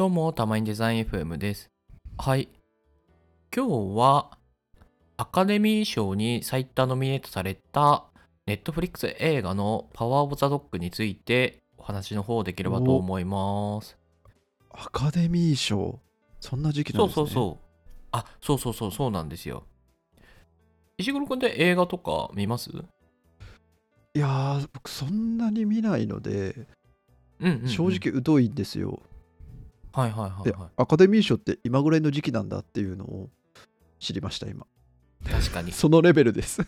[0.00, 1.68] どうも、たまにデザイン FM です。
[2.16, 2.48] はい。
[3.54, 4.38] 今日は、
[5.18, 8.04] アカデミー賞に最多ノミネートされた、
[8.46, 13.98] ネットフリックス映画のパワーオブザドッグについてお話の方できればと思います。
[14.70, 16.00] アカデミー賞
[16.40, 17.64] そんな時期なんですねそうそうそう。
[18.12, 19.64] あ、そうそうそう、そうなんですよ。
[20.96, 22.70] 石黒くんって映画とか見ます？
[22.72, 22.88] うん
[24.14, 26.66] いやー僕そんなに見ないので、
[27.38, 27.68] うん、うん。
[27.68, 27.90] 正。
[27.90, 29.02] 直疎いんですよ
[29.92, 33.30] はいはいはいではアカデミー賞って今ぐらいの時期なんだっていうのを
[33.98, 34.66] 知りました今
[35.26, 35.28] い。
[35.28, 35.72] 確かに。
[35.72, 36.62] そのレベルです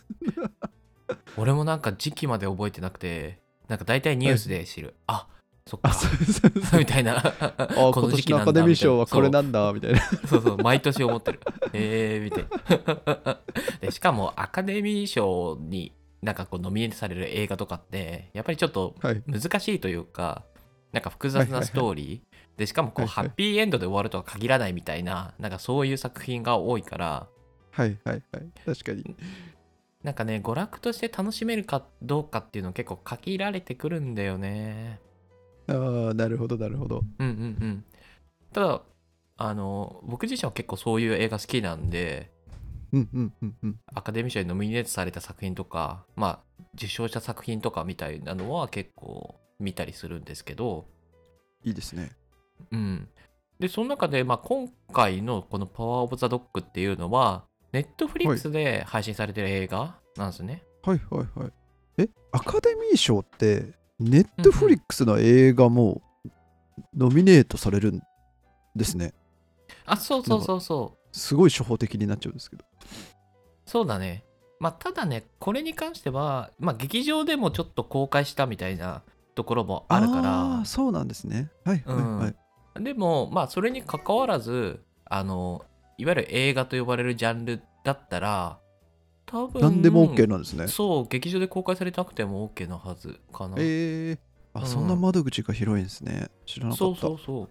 [1.36, 4.94] 俺もなんか時期まで覚えてなくて、なんか大体ニュースで知る。
[5.06, 5.26] あ、
[5.66, 5.94] そっかあ。
[5.94, 7.18] そうそうそうみたいな。
[7.18, 7.22] あ
[7.92, 11.40] こ今年のの時期なんだアカデミー賞はこれなんだみたいなそうそうそう、毎年思ってる。
[11.72, 13.40] えー、みたいな。
[13.80, 20.44] でしかも、アカデミー賞になんかこうノミネートされる映画とかって、やっぱりちょっとはい難しいというか、
[20.92, 23.26] なんか複雑なストーリー、で、しかもこう、はいはい。
[23.26, 27.28] ハッピーエンドで終わるとは限らないみたいな、なんかそういう作品が多いから、
[27.70, 28.50] はいはいはい。
[28.64, 29.16] 確かに。
[30.02, 35.00] なんかね、娯楽として楽しめるかどうかっていうの結構限られてくるんだよね。
[35.68, 37.04] ああなるほどなるほど。
[37.18, 37.84] うんうんうん。
[38.52, 38.82] ただ、
[39.36, 42.30] あの、僕自身は結構そういう映画好きなんで、
[42.92, 43.80] うんうんうんうん。
[43.94, 50.86] アカデミー賞にノミネートされた作品とか、まあ、受賞した作品とかみたいなのは結構見たりするんですけど、
[51.64, 52.10] いいですね
[52.70, 53.08] うん。
[53.58, 60.62] で、その中で、まあ、今回のこのパワーオブザドッグっていうのは、ネットフリックスで配信されてる映画なんですね。
[60.84, 61.52] はいはいはい
[61.98, 66.02] えアカデミー賞ってネットフリックスの映画も
[66.94, 68.02] ノミネートされるん
[68.74, 69.12] ですね
[69.84, 71.16] あ、そうそうそうそう。
[71.16, 72.64] すごい初歩的になっちゃうんですけど
[73.66, 74.24] そうだね。
[74.58, 79.02] まあ、ただね、これに関しては、まあ、劇場でもちょっと公開したみたいな
[79.34, 82.34] ところもあるかあらー、そうなんですねはいはいはい、
[82.78, 85.64] でも、まあ、それに関わらず、あの、
[85.98, 88.58] いわゆる映画と呼ばれるジャンルだったら、
[89.26, 90.68] 多分何でも OK なんですね。
[90.68, 93.56] そう、劇場で公開されなくても OK なはずかな。
[93.58, 94.18] えー、
[94.54, 94.66] あ、うん。
[94.66, 96.28] そんな窓口が広いんですね。
[96.46, 96.78] 知らなかった。
[96.78, 97.48] そうそうそう。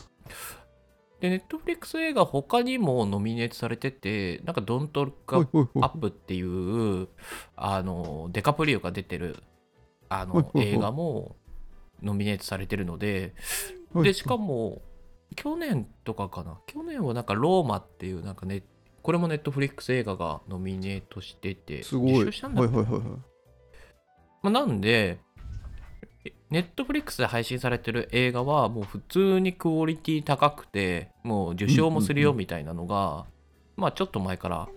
[1.22, 5.84] で、ネットフリックス映画他にもノミネートされてて、なんか、ドントルックアほいほいほい。
[5.84, 7.08] アップっていう、
[7.56, 9.38] あの、デカプリオが出てる、
[10.10, 10.74] あの、ほいほいほい。
[10.74, 11.36] 映画も
[12.02, 13.36] ノミネートされてるので、
[13.94, 14.04] はい。
[14.06, 14.82] で、しかも、
[15.36, 16.60] 去年とかかな？
[16.68, 18.64] 去年はなんか、ローマっていう、なんかね、
[19.02, 22.16] これもネットフリックス映画がノミネートしてて、すごい。
[22.22, 22.76] 受賞したんだっけ？
[22.76, 23.20] はいはいはいはい。
[24.44, 25.20] まあ、なんで、
[26.50, 33.26] ネットフリックスで配信されてる映画はもう普通にクオリティ高くて、もう受賞もするよみたいなのが、
[33.78, 34.70] まあちょっと前から、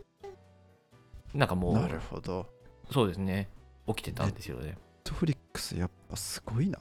[1.35, 2.47] なんかもなるう、ほど。
[2.93, 3.51] そうですね、
[3.89, 4.67] 起きてたんですよね。
[4.67, 6.79] ネットフリックスやっぱすごいな。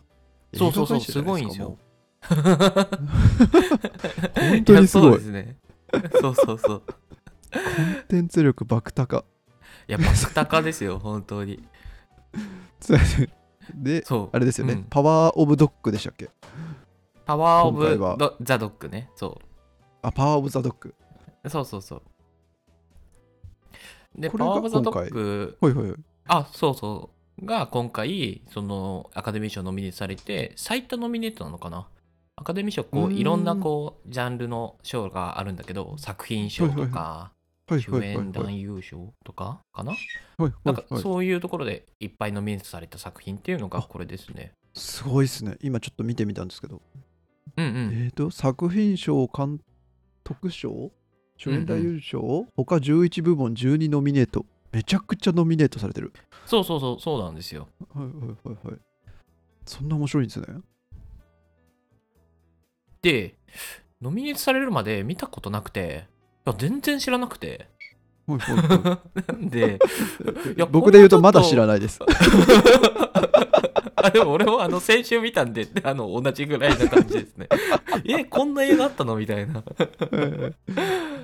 [0.54, 1.78] そうそうそう、すごいんですよ。
[2.30, 2.88] 本
[4.66, 5.58] 当にすごいやそうですね。
[6.22, 6.82] そうそうそう。
[6.82, 9.26] コンテンツ力爆高
[9.88, 11.64] いや、バク高ですよ、本当に。
[13.74, 14.30] でそう。
[14.36, 16.30] あれですよね、うんパワーオブドッグでしたっけ？
[17.26, 17.86] パワーオブ
[18.42, 19.10] ザ・ドッグね。
[19.16, 19.40] そ
[20.02, 20.94] あパワーオブザドッグ
[21.44, 21.50] う。
[21.50, 22.02] そうそうそう。
[24.16, 27.10] で、これがパワーオブザ・ドッグはいはいはいあ、そうそ
[27.42, 27.46] う。
[27.46, 31.88] が今回、そのアカデミー賞ノミネートされて、最多ノミネートなのかな？
[32.36, 33.18] アカデミー賞、こう、うーん。
[33.18, 37.32] いろんなこう、ジャンルの賞があるんだけど、作品賞とか、
[37.70, 38.32] 主演はい。
[38.32, 39.94] 男優賞とかかな？
[40.38, 44.52] はいなんかそういうところでいっぱいノミネートされた作品っていうのがこれですね。
[44.74, 45.58] すごいですね。
[45.62, 46.82] 今ちょっと見てみたんですけど、
[47.56, 48.04] うんうん。
[48.04, 49.62] えっ、と作品賞監
[50.24, 50.92] 督賞
[51.38, 54.46] 主演男優賞、他11部門12ノミネート。
[54.72, 56.12] めちゃくちゃノミネートされてる。
[56.46, 57.70] そうそうそう、そうなんですよ。
[57.94, 58.16] はいはい
[58.50, 58.80] はいはい。
[59.66, 60.48] そんな面白いんですね
[63.04, 63.36] で、
[64.02, 66.08] ノミネートされるまで見たことなくて、
[66.48, 67.68] いや全然知らなくて。
[68.26, 69.78] はいはいはなんで、
[70.56, 72.00] いや 僕で言うとまだ知らないです
[73.98, 77.50] あでも俺もあの先週見たんであの同じぐらいな感じですね。
[78.08, 79.62] えこんな映画あったのみたいな。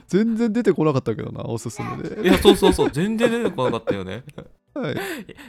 [0.07, 4.23] 全然出てこなかったけどなおすすめでいやそうそうそう全然出てこなかったよね。
[4.81, 4.95] はい。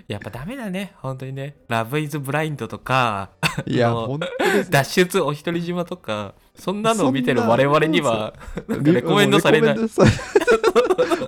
[0.09, 0.93] やっぱダメだね。
[0.97, 1.57] 本当にね。
[1.69, 3.31] ラブイズブラインドとか
[3.67, 4.71] いや本当ですね。
[4.71, 8.35] 脱出お一人島とかそんなのを見てる我々には
[8.69, 9.77] レコメンドされない。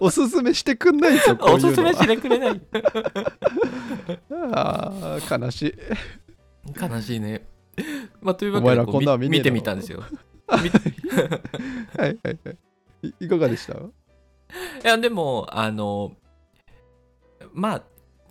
[0.00, 2.60] おすすめしてくんないんですよこういうのおすすめしてくれない。
[4.52, 5.74] あー悲しい。
[6.80, 7.46] 悲しいね。
[8.20, 10.02] まあというわけでこ見見見てみたんですよ。
[10.62, 10.70] 見
[11.98, 12.52] はいはいは
[13.02, 13.74] いいいかがでした？
[13.74, 13.76] い
[14.84, 16.12] や、でも、あの、
[17.52, 17.82] まあ、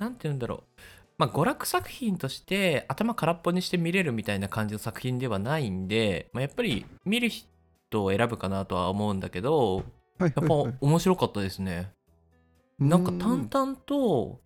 [0.01, 0.81] なんて言うんだろう。
[1.17, 7.47] まあ、娯楽作品として頭空っぽにして見れるみたいな感じの作品ではないんで、まあ、やっぱり見る人
[7.91, 9.83] トを選ぶかなとは思うんだけど
[10.17, 11.91] はいやっぱ面白かったですね。
[12.79, 14.39] なんか淡々と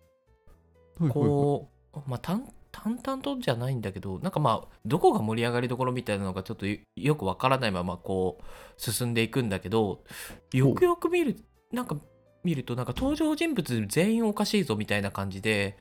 [1.00, 10.02] 々こう、まあ淡淡々とじゃないんだけどなんかまあどこが盛り上がりどころみたいなのがちょっとよよくわからないままこう進んでいくんだけど
[10.52, 11.36] よくよく見る
[11.72, 11.96] なんか
[12.46, 15.76] 見るとなんか登場人物全員おかしいぞみたいな感じで。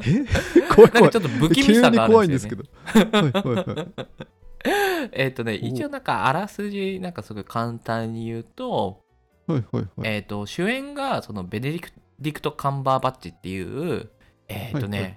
[0.00, 0.24] え？
[0.74, 0.92] 怖い怖い。
[0.92, 2.64] なんかちょっと不気味さがあるんですよ、ね。
[2.94, 3.44] 急に怖いんですけど。
[3.44, 5.08] はいはいはい。
[5.12, 9.02] えっとねお一応なんかあらすじなんかすごい簡単に言うと,、
[9.46, 9.82] はいはい。
[9.82, 14.08] はいえっと主演がそのベネディクディクト・カンバーバッチっていう
[14.48, 15.16] えっとね、はいはい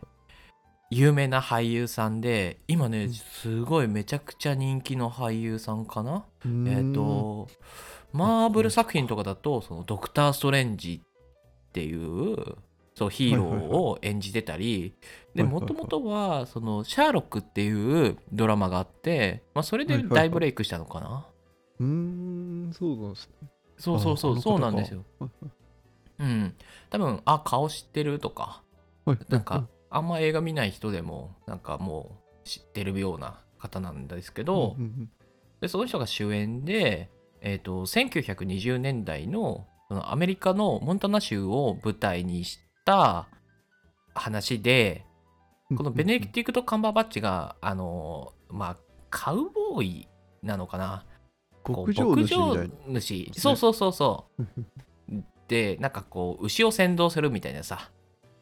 [0.89, 3.13] 有名な俳優さんで今ねうん。
[3.13, 6.25] すごいめちゃくちゃ人気の俳優さんかな？
[6.67, 7.47] えっ、と
[8.11, 12.55] マーブル作品とかだとそのドクター・ストレンジっていう
[12.95, 14.95] そうヒーローを演じてたり
[15.35, 15.61] ではいはいはい。
[15.61, 21.25] もともとはそのシャーロックっていうドラマがあって、まあ、それで大ブレイクしたのかな、
[21.79, 23.49] うーんそうなんですね。
[23.77, 25.05] そうそうそうあそうなんですよ。
[25.19, 25.29] はい
[26.19, 26.55] うん。
[26.89, 28.61] 多分あ顔知ってるとか。
[29.05, 29.25] はいはい。
[29.29, 34.75] なんかあんま映画見ない人でもなんかもう知ってるような方なんですけど、
[35.61, 37.09] でその人が主演で、
[37.41, 43.27] えー、と1920年代のそのアメリカのモンタナ州を舞台にした
[44.13, 45.05] 話で
[45.69, 48.77] うんこのベネディクト・カンバーバッチがあのまあ
[49.09, 50.07] カウボーイ
[50.43, 51.05] なのかな。
[51.67, 53.31] 牧場主。
[53.31, 54.43] 主そうそうそうそう。
[55.47, 57.89] でなんかこう牛を先導するみたいなさ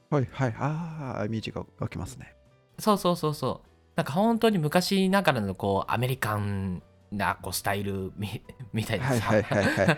[0.09, 2.35] はいはいああイメージが湧きますね。
[2.79, 3.69] そうそうそうそう。
[3.95, 6.81] なんか本当に昔ながらのこうアメリカン
[7.11, 8.41] なこうスタイルみ
[8.73, 9.97] みたいなさ、はいはいはいはい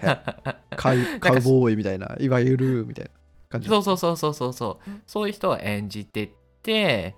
[0.76, 3.12] カウかカウボーイみたいないわゆるみたいな
[3.50, 3.70] 感じ。
[3.70, 4.90] そうそうそうそうそうそう。
[5.06, 6.34] そういう人を演じて
[6.64, 7.16] て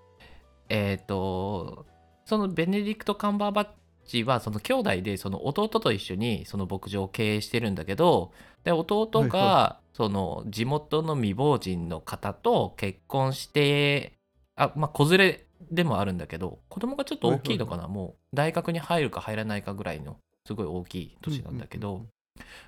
[0.69, 1.85] えっ、と
[2.25, 3.67] そのベネディクト・カンバーバッ
[4.11, 8.31] チはその兄弟でその弟と一緒にその牧場を経営してるんだけど
[8.63, 14.13] で弟はいがその地元の未亡人の方と結婚して
[14.55, 22.05] あまあ子連れでもあるんだけど子供がちょっと大きいのかな、もう大学に入るか入らないかぐらいのすごい大きい年なんだけど、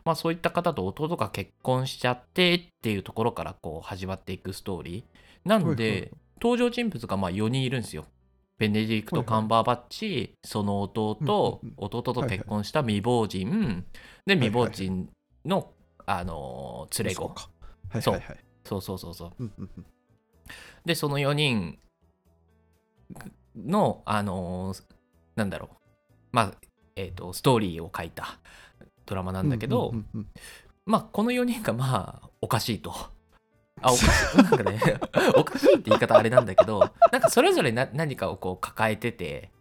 [0.06, 5.50] まあそういった方と弟が結婚しちゃってっていうところからこう始まっていくストーリー。
[5.50, 6.12] なんで、
[6.42, 8.06] 登場人物がまあ4人いるんですよ
[8.64, 9.28] ベネディクト・はいはい。
[9.28, 11.86] カンバーバッチ、その弟、うんうんうん。
[11.86, 13.86] 弟と結婚した未亡人、
[14.26, 14.48] でいはい。
[14.48, 15.10] 未亡人
[15.46, 15.72] の、
[16.06, 17.24] あのー連れ子。
[17.24, 17.50] そうか。
[17.90, 18.38] はいそうはいはい。
[18.64, 18.82] そう。
[18.82, 19.44] そうそうそうう。
[19.44, 19.86] んうんうん。
[20.86, 21.78] でその4人
[23.56, 24.84] のあのー
[25.36, 25.76] なんだろう。
[26.32, 26.52] まあ
[26.96, 28.40] えっ、とストーリーを書いた
[29.06, 30.28] ドラマなんだけど、うんうんうん
[30.86, 32.94] まあこの4人がまあおかしいと。
[33.84, 34.38] あおかしい。
[34.38, 34.80] なんかね
[35.38, 39.52] おかしいって言い方あれなんだけどなんかそれぞれな何かをこう抱えてて。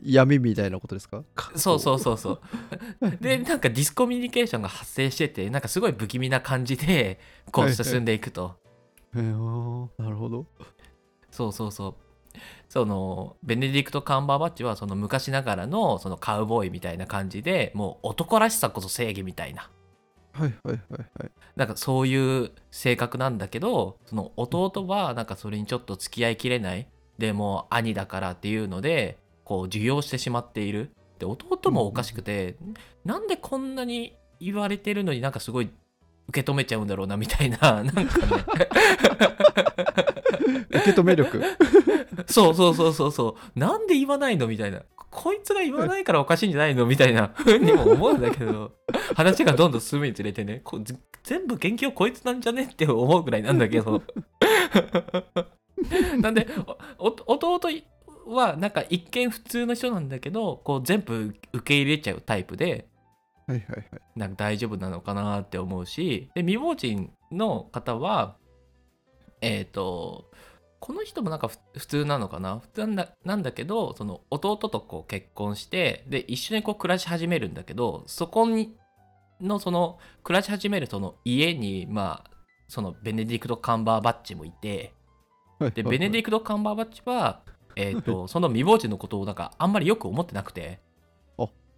[0.00, 1.24] 闇みたいなことですか？
[1.56, 2.40] そうそうそうそう。
[3.20, 7.18] でなんかディスコミュニケーションが発生しててなんかすごい不気味な感じで
[7.50, 8.54] こはいうはい進んでいくと、
[9.16, 9.88] へー。
[9.98, 10.46] なるほど。
[11.32, 11.94] そうそうそう。
[12.68, 19.68] そのベネディクト・カンバーバッチはその昔ながらのそのカウボーイみたいな感じでもう男らしさこそ正義みたいな。
[20.32, 20.78] はいはいはい
[21.18, 26.86] はいなんかそういう性格なんだけどその弟はなんかそれにちょっと付き合いきれない。
[27.18, 30.92] でもう兄だからっていうのでこう受容してしまっている。
[31.18, 32.54] で弟もおかしくて、
[33.04, 35.70] なんでこんなに言われてるのになんかすごい
[36.28, 38.08] 受け止めちゃうんだろうなみたいな なんかね。
[40.70, 41.42] 受け止め力。
[42.26, 43.58] そうそうそうそうそう。
[43.58, 44.82] なんで言わないのみたいな。
[45.10, 48.72] こいつが言わないからおかしいんじゃないのみたいなふうにも思うんだけど。
[49.16, 50.60] 話がどんどん進むにつれてね。
[50.64, 50.94] こぜ
[51.24, 54.02] 全部元気をこいつなんじゃねって思うぐらいなんだけど。
[56.20, 56.46] なんで
[56.98, 57.60] 弟
[58.26, 62.88] はなんか一見普通の人なんだけどこう全部受け入れちゃうタイプで
[63.48, 63.86] はいはいはい。
[64.14, 68.36] なんか大丈夫なのかなって思うしで未亡人の方は
[69.40, 70.30] えっ、と
[70.80, 72.58] この人もなんかふ普通なのかな？
[72.58, 78.76] 普通なんだなんだけどその弟とこう結婚してで一緒にこう暮らし始めるんだけどそこに
[79.40, 82.30] のその暮らし始めるその家にまあ
[82.68, 84.92] そのベネディクト・カンバーバッチもいて
[85.58, 87.42] はいでベネディクト・カンバーバッチは、
[87.76, 90.80] えー、と その未亡人のことをなんかあんまりよく思ってなくて。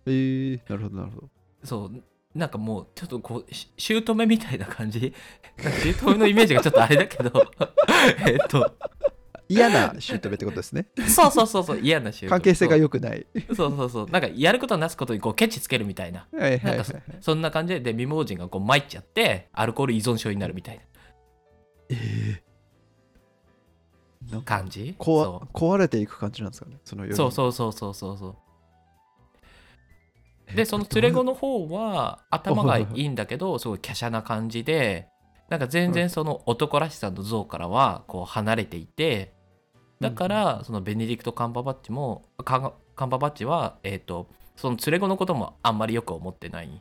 [0.06, 1.28] えー、なるほどなるほど
[1.64, 2.02] そう
[2.38, 5.12] なんかもうちょっとこうし姑みたいな感じ？
[5.99, 7.45] 姑のイメージがちょっとあれだけど。
[8.26, 8.75] えっと。
[9.49, 10.87] 嫌な姑ってことですね。
[11.09, 13.26] そうそうそうそう嫌な姑 関係性が良くない。
[13.49, 14.11] そうそうそう。
[14.11, 16.29] なんかやることなすことにこうケチつけるみたいな。
[17.21, 20.83] そんな感じでで未亡人がこう参っちゃってアルコール依存症になるみたいな。
[21.88, 24.95] えー、なんか感じ？
[25.00, 26.76] 壊れていく感じなんですかね？
[26.85, 28.37] そのそうそうそうそうそうそう
[30.54, 35.09] でその連れ子の方は頭がいはいんだけどすごい華奢な感じで
[35.49, 39.33] なんか全然その男らしさの像からはこう離れていて
[40.00, 46.69] だからそのベネディクト・カンバーバッチもカンカンバーバッチはえっ、とその連れ子のこともあんまりよく思ってない。
[46.69, 46.80] ん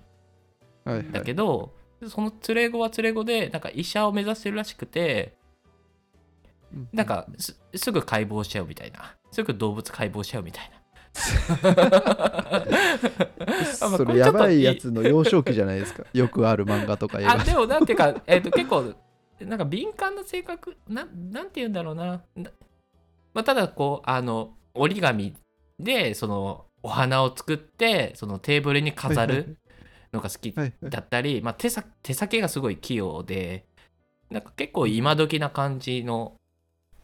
[0.84, 1.12] はいはい。
[1.12, 1.74] だけど、
[2.08, 5.38] その連れ子は連れ子でなんか医者を目指してるらしくて
[6.74, 6.90] うん。
[6.92, 9.16] なんかすすぐ解剖しちゃうみたいな。
[9.32, 10.79] すぐ動物解剖しちゃうみたいな
[13.74, 16.04] そこれやばいやつの幼少期じゃないですか。
[16.14, 18.94] よくある漫画とか映画あでもなんていうか、 えー、と結構
[19.42, 20.78] なんか敏感な性格？
[20.88, 22.22] なんなんて言うんだろうな。
[22.36, 22.52] な
[23.34, 25.36] まあ、ただこうあの折り紙
[25.80, 29.58] でそのお花を作ってそのテーブルに飾る
[30.12, 33.66] のが好きだったり、まあ、手さ手先がすごい器用で
[34.30, 36.36] なんか結構今時な感じの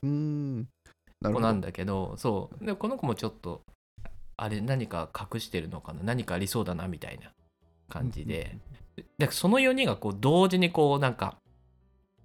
[0.01, 2.65] 子なんだけどそう。
[2.65, 3.63] でこの子もちょっと
[4.37, 6.01] あれ何か隠してるのかな？
[6.03, 7.31] 何かありそうだなみたいな
[7.89, 8.57] 感じで。
[9.17, 11.35] でその4人がこう同時にこうなんか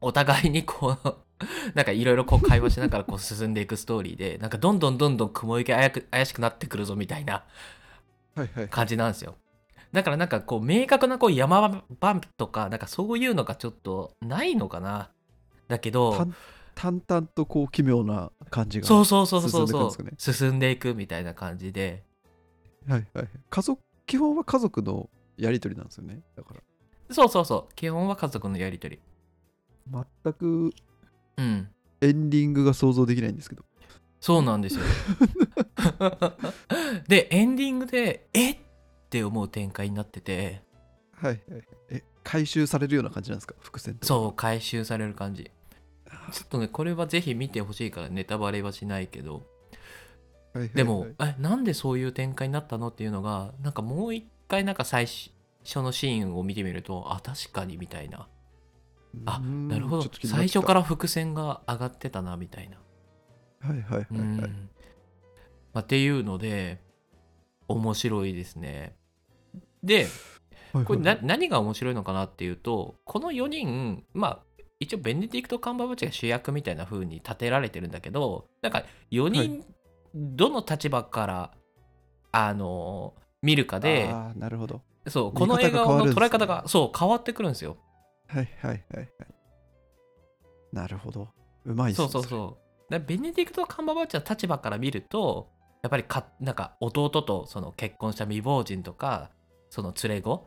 [0.00, 1.16] お互いにこう
[1.74, 7.44] なんかいろいろこう会話しながらこう進んでいくストーリーで なんかどんどんどんどん雲行き怪く怪しくなってくるぞみたいな
[8.70, 9.36] 感じなんですよ。
[9.92, 15.10] だからなんかこう明確なこう山場とかなんかそういうのがちょっとないのかな？
[15.66, 16.34] だけど淡
[16.76, 19.90] 淡々とこう奇妙な感じがそうそうそうそうそう。
[19.92, 20.14] 進んね。
[20.19, 22.04] 進んでいくみたいな感じで。
[22.88, 26.21] はいはい家族基本は家族のやり取りなんですよね。
[26.37, 26.61] だから。
[27.14, 27.75] そうそうそう。
[27.75, 29.02] 基本は家族のやり取り。
[30.25, 30.73] 全く
[31.37, 31.69] うん。
[32.00, 33.64] エンディングが想像できないんですけど。
[34.21, 34.85] そうなんですよ。
[37.09, 38.59] でエンディングでえっ？
[39.11, 40.62] て思う展開になってて。
[41.12, 41.62] はいはいはい。
[41.90, 43.54] え回収されるような感じなんですか？
[43.61, 45.50] 伏線そう回収される感じ
[46.32, 49.34] ちょっとねこれはぜひ見てほしいからネタバレはしないけど。
[49.34, 49.50] はいはい
[50.52, 50.68] はい。
[50.70, 58.28] でも、えなんでそういう展開になったのっていうのがなんかもう一回なんか最初のシーンを見てみるとあ確かにみたいな。
[59.26, 60.10] あなるほど。
[60.24, 62.78] 最初から伏線が上がってたなみたいな。
[63.60, 64.40] はいはいはいうん。
[64.40, 64.50] はい
[65.72, 66.80] まあ、っていうので
[67.68, 68.96] 面白いですね。
[69.82, 70.06] で
[70.72, 74.38] はいこれな何が面白いのかなっていうとこの4人まあ
[74.80, 79.64] 一応ベネディクト・カンバーバッチが主役みたいな風に立てられてるんだけどなんか4人
[80.14, 81.50] どの立場から、
[82.32, 84.82] あの見るかでなるほど。
[85.06, 87.76] そうこの映画の捉え方がそう変わってくるんですよ。
[88.26, 89.08] はいはいはいはい。
[90.72, 91.28] なるほど。
[91.64, 92.58] うまいっすねそうそうそ
[92.88, 92.92] う。
[92.92, 95.49] でベネディクト・カンバーバッチの立場から見ると
[95.82, 99.30] やっぱりかなんか弟とその結婚した未亡人とか
[99.70, 100.38] その連れ子は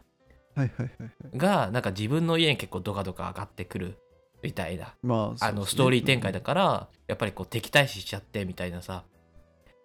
[0.58, 1.38] いはいはいはい。
[1.38, 3.98] がなんか自分の家に結構ドカドカ上がってくる
[4.44, 4.94] みたいな。
[5.02, 9.04] まああのストーリー展開だかからやっぱりこう敵対視しちゃってみたいなさ。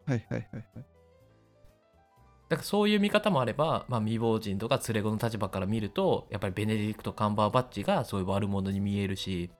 [0.06, 0.64] はいはいはいはい。
[2.48, 9.50] だからそういう見方もあれば、まあ、未亡人とか連れ子の立場から見るとやっぱりベネディクト・カンバーバッチがそういう悪者に見えるし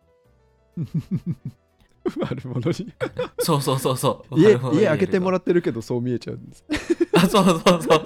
[2.21, 2.93] 悪者に。
[3.38, 4.41] そうそうそうそう。
[4.41, 6.65] 家家開けてもらってるけどそう見えちゃうんです。
[7.15, 8.03] あそうそうそうそう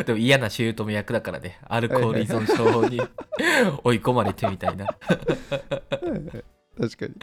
[0.04, 1.58] でも嫌な姑役だからね。
[1.68, 3.00] アルコール依存症に
[3.84, 4.86] 追い込まれてみたいな。
[4.86, 5.08] 確
[6.96, 7.14] かに。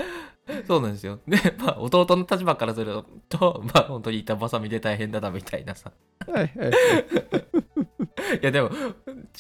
[0.65, 1.19] そうなんですよ。
[1.27, 5.91] でまあ弟の立場からするとまあ本当に板挟みで大変だなみたいなさ。
[6.27, 6.71] はいはいはい。
[8.41, 8.69] いやでも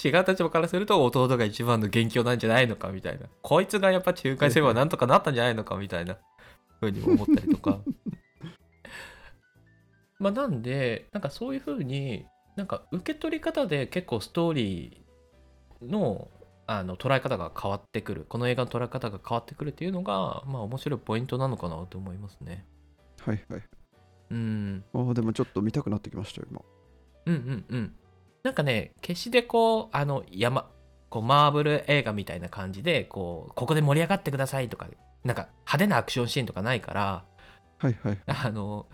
[0.03, 3.25] 違う立場からすると弟が一番の元凶なんじゃないのかみたいな。
[3.41, 6.17] こいつがやっぱ仲介すればなんとかなったんじゃないのかみたいな。
[6.79, 7.79] ふうに思ったりとか。
[10.19, 12.25] まあなんでなんかそういうふうに
[12.55, 16.29] なんか受け取り方で結構ストーリーの
[16.65, 18.25] あの捉え方が変わってくる。
[18.27, 22.65] この映画の捉え方が変わってくるっていうのがまあ面白いポイントなのかなと思いますね。
[23.21, 23.63] はいはい。
[24.31, 24.83] うん。
[24.93, 26.61] あーでもちょっと見たくなってきましたよ今。
[27.27, 27.95] うんうんうん。
[28.47, 30.71] なんかね、決してこう、あの、山、
[31.09, 34.87] こう、マーブル映画みたいな感じで、こう、ここで盛り上がってくださいとか、
[35.25, 37.25] なんか派手なアクションシーンとかないから、
[37.79, 38.17] はいはい。
[38.25, 38.87] あの、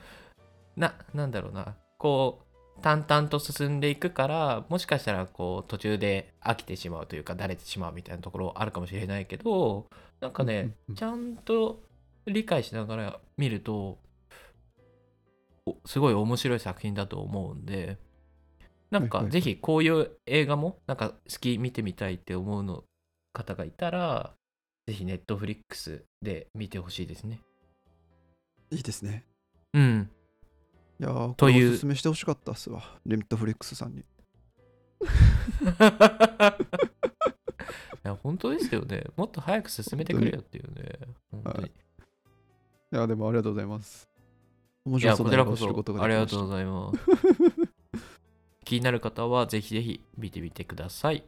[0.75, 2.47] な、なんだろうな、こ
[2.79, 9.85] う、淡々と進んでいくから、もしかしたら、こう、途中で飽きてしまうというか、だれてしまうみたいなところあるかもしれないけど、
[10.19, 11.83] なんかねちゃんと
[12.25, 13.99] 理解しながら見ると、
[15.67, 17.99] おすごい面白い作品だと思うんで、
[18.93, 22.83] なんかぜひこういう映画もなんか好き見てみたいって思うの
[23.33, 24.35] 方がいたら、
[24.85, 27.41] ぜひネットフリックスで見てほしいですね。
[28.69, 29.25] いいですね
[29.73, 30.09] うん。
[30.99, 34.03] いやーというおすすめしてほしかったっすわレッドフリックスさんに い
[38.03, 39.03] や本当ですよね。
[39.17, 40.99] もっと早く進めてくれよっていうね。
[41.31, 41.61] 本当に。
[41.63, 41.71] はい
[42.93, 44.07] いやでもありがとうございます
[44.85, 46.91] 面いや、白そうなことがありできましたがとうございま
[47.49, 47.52] す。
[48.63, 51.23] 気になる方はぜひぜひ見てみてください。